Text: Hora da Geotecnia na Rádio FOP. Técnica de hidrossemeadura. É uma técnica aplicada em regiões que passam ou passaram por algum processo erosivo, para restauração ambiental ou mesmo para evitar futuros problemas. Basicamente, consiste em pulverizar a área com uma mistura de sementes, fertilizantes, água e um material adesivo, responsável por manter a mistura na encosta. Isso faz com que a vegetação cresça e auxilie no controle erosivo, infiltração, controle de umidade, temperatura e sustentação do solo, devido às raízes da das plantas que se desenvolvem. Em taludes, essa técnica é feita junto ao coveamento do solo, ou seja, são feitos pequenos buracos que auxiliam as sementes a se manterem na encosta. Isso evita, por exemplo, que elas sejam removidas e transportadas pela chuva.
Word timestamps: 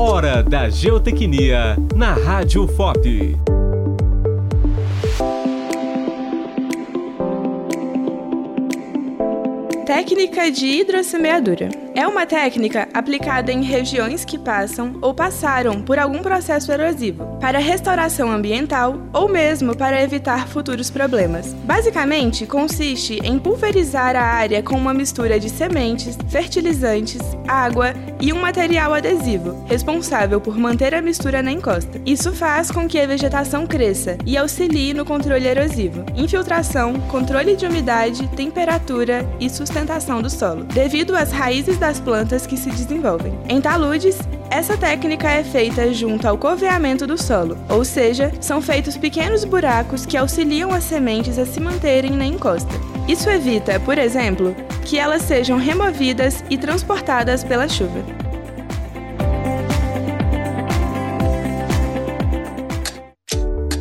Hora 0.00 0.44
da 0.44 0.68
Geotecnia 0.68 1.76
na 1.92 2.14
Rádio 2.14 2.68
FOP. 2.68 3.36
Técnica 9.84 10.52
de 10.52 10.66
hidrossemeadura. 10.66 11.87
É 11.94 12.06
uma 12.06 12.26
técnica 12.26 12.88
aplicada 12.92 13.50
em 13.50 13.62
regiões 13.62 14.24
que 14.24 14.38
passam 14.38 14.98
ou 15.00 15.14
passaram 15.14 15.80
por 15.80 15.98
algum 15.98 16.18
processo 16.18 16.70
erosivo, 16.70 17.24
para 17.40 17.58
restauração 17.58 18.30
ambiental 18.30 19.00
ou 19.12 19.28
mesmo 19.28 19.76
para 19.76 20.02
evitar 20.02 20.46
futuros 20.46 20.90
problemas. 20.90 21.54
Basicamente, 21.64 22.46
consiste 22.46 23.18
em 23.24 23.38
pulverizar 23.38 24.14
a 24.14 24.22
área 24.22 24.62
com 24.62 24.76
uma 24.76 24.94
mistura 24.94 25.40
de 25.40 25.48
sementes, 25.48 26.16
fertilizantes, 26.28 27.20
água 27.46 27.94
e 28.20 28.32
um 28.32 28.40
material 28.40 28.94
adesivo, 28.94 29.64
responsável 29.66 30.40
por 30.40 30.56
manter 30.56 30.94
a 30.94 31.02
mistura 31.02 31.42
na 31.42 31.50
encosta. 31.50 32.00
Isso 32.04 32.32
faz 32.32 32.70
com 32.70 32.86
que 32.86 32.98
a 32.98 33.06
vegetação 33.06 33.66
cresça 33.66 34.18
e 34.26 34.36
auxilie 34.36 34.92
no 34.92 35.04
controle 35.04 35.46
erosivo, 35.46 36.04
infiltração, 36.16 36.94
controle 37.08 37.56
de 37.56 37.66
umidade, 37.66 38.28
temperatura 38.28 39.26
e 39.40 39.48
sustentação 39.48 40.20
do 40.20 40.30
solo, 40.30 40.64
devido 40.64 41.16
às 41.16 41.32
raízes 41.32 41.77
da 41.78 41.88
das 41.88 41.98
plantas 41.98 42.46
que 42.46 42.56
se 42.56 42.70
desenvolvem. 42.70 43.32
Em 43.48 43.62
taludes, 43.62 44.18
essa 44.50 44.76
técnica 44.76 45.30
é 45.30 45.42
feita 45.42 45.92
junto 45.94 46.28
ao 46.28 46.36
coveamento 46.36 47.06
do 47.06 47.16
solo, 47.16 47.56
ou 47.70 47.82
seja, 47.82 48.30
são 48.42 48.60
feitos 48.60 48.94
pequenos 48.94 49.42
buracos 49.42 50.04
que 50.04 50.16
auxiliam 50.16 50.70
as 50.70 50.84
sementes 50.84 51.38
a 51.38 51.46
se 51.46 51.58
manterem 51.60 52.10
na 52.10 52.26
encosta. 52.26 52.72
Isso 53.08 53.30
evita, 53.30 53.80
por 53.80 53.96
exemplo, 53.96 54.54
que 54.84 54.98
elas 54.98 55.22
sejam 55.22 55.56
removidas 55.56 56.44
e 56.50 56.58
transportadas 56.58 57.42
pela 57.42 57.66
chuva. 57.66 58.04